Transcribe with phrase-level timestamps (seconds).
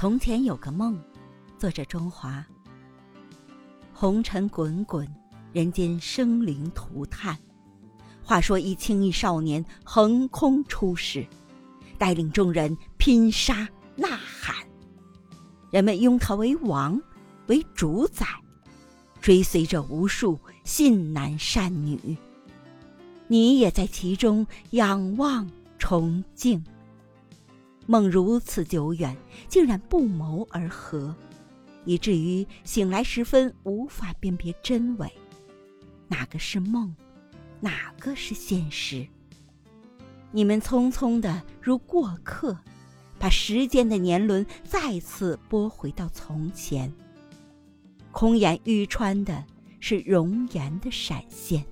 [0.00, 0.96] 从前有个梦，
[1.58, 2.46] 作者中华。
[3.92, 5.04] 红尘滚滚，
[5.52, 7.36] 人间生灵涂炭。
[8.22, 11.26] 话说一青衣少年横空出世，
[11.98, 14.06] 带领众人拼杀呐
[14.40, 14.54] 喊，
[15.72, 17.02] 人们拥他为王，
[17.48, 18.24] 为主宰，
[19.20, 22.16] 追随着无数信男善女。
[23.26, 26.64] 你也在其中仰望崇敬。
[27.90, 29.16] 梦如此久远，
[29.48, 31.16] 竟然不谋而合，
[31.86, 35.10] 以至于醒来时分无法辨别真伪，
[36.06, 36.94] 哪个是梦，
[37.60, 39.08] 哪个是现实？
[40.30, 42.58] 你们匆匆的如过客，
[43.18, 46.92] 把时间的年轮再次拨回到从前。
[48.12, 49.42] 空眼欲穿的
[49.80, 51.64] 是容颜的闪现。